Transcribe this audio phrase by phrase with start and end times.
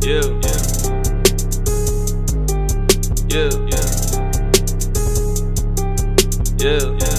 [0.00, 0.62] Yeah, yeah,
[3.28, 3.50] yeah,
[6.56, 7.18] yeah, yeah.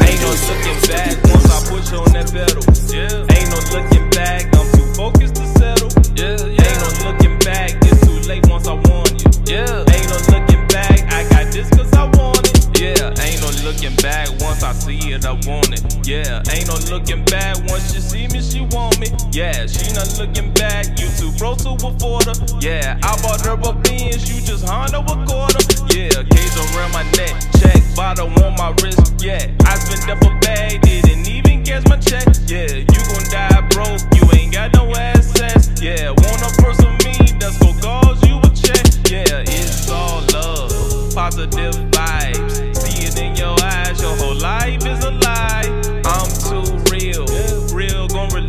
[0.00, 2.64] Ain't no looking back once I push on that pedal.
[2.92, 3.24] Yeah.
[3.30, 5.90] Ain't no looking back, I'm too focused to settle.
[6.16, 6.66] Yeah, yeah.
[6.66, 9.30] Ain't no looking back, it's too late once I warn you.
[9.46, 9.84] Yeah.
[9.94, 12.59] Ain't no looking back, I got this cause I want it.
[12.80, 13.12] Yeah.
[13.20, 15.84] Ain't no looking back once I see it, I want it.
[16.08, 16.40] Yeah.
[16.48, 19.08] Ain't no looking back once she see me, she want me.
[19.32, 19.66] Yeah.
[19.66, 22.32] She not looking back, you too broke to afford her.
[22.64, 22.96] Yeah.
[23.02, 25.60] I bought her a Benz, you just Honda a quarter.
[25.92, 26.24] Yeah.
[26.24, 29.12] Cage around my neck, check, bottle on my wrist.
[29.20, 29.44] Yeah.
[29.68, 32.24] I spent up a bag, didn't even catch my check.
[32.48, 32.80] Yeah.
[32.80, 35.68] You gon' die broke, you ain't got no assets.
[35.82, 36.16] Yeah.
[36.16, 38.88] Want a person me, that's gon' cause you a check.
[39.04, 39.44] Yeah.
[39.44, 41.89] It's all love, positive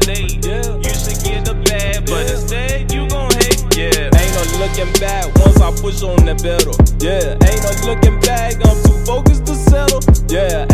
[0.05, 0.45] gon' relate.
[0.45, 3.61] You should get the bad, but instead you gon' hate.
[3.77, 6.75] Yeah, ain't no looking back once I push on the pedal.
[6.99, 10.01] Yeah, ain't no looking back, I'm too focused to settle.
[10.29, 10.65] Yeah,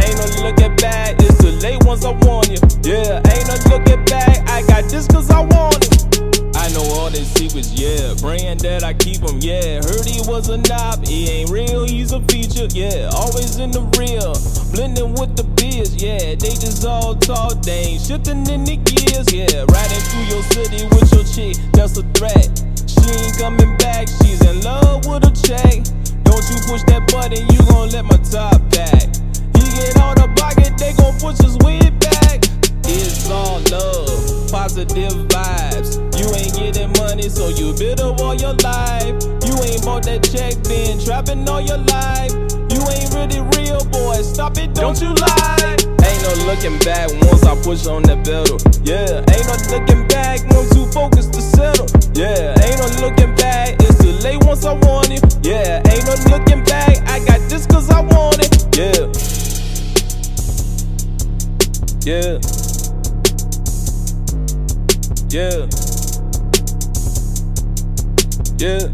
[6.78, 8.14] know all his secrets, yeah.
[8.22, 9.82] Praying that I keep him, yeah.
[9.82, 13.10] Heard he was a knob, he ain't real, he's a feature, yeah.
[13.14, 14.38] Always in the real,
[14.72, 16.38] blending with the beers, yeah.
[16.38, 19.66] They just all talk, they ain't shifting in the gears, yeah.
[19.74, 22.46] Riding through your city with your chick, that's a threat.
[22.86, 25.82] She ain't coming back, she's in love with a check.
[26.30, 29.10] Don't you push that button, you gon' let my top back.
[29.58, 32.46] He get out the pocket, they gon' push his wig back.
[32.86, 36.07] It's all love, positive vibes.
[36.28, 39.16] You ain't getting money, so you bitter all your life.
[39.48, 42.36] You ain't bought that check, been trapping all your life.
[42.68, 44.20] You ain't really real, boy.
[44.28, 45.78] Stop it, don't you lie.
[46.04, 48.60] Ain't no looking back once I push on that pedal.
[48.84, 51.88] Yeah, ain't no looking back, I'm too focused to settle.
[52.12, 55.24] Yeah, ain't no looking back, it's too late once I want it.
[55.48, 58.52] Yeah, ain't no looking back, I got this cause I want it.
[58.76, 59.08] Yeah.
[62.04, 62.40] Yeah.
[65.30, 65.87] Yeah.
[68.60, 68.90] Yeah.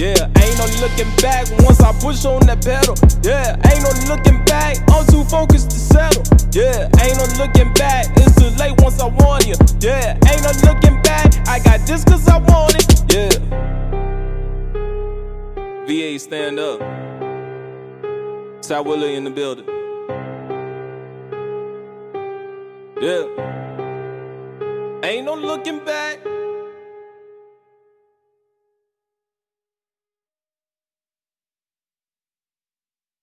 [0.00, 2.96] Yeah, ain't no looking back once I push on that pedal.
[3.22, 6.22] Yeah, ain't no looking back, I'm too focused to settle.
[6.52, 9.56] Yeah, ain't no looking back, it's too late once I warn you.
[9.80, 13.12] Yeah, ain't no looking back, I got this cause I want it.
[13.12, 13.28] Yeah.
[15.86, 16.80] VA stand up.
[18.62, 19.66] Ty Willie in the building.
[23.02, 23.28] Yeah.
[25.04, 26.20] Ain't no looking back.